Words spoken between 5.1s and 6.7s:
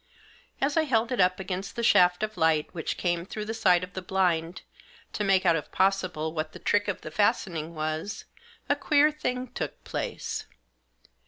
to make out, if possible, what the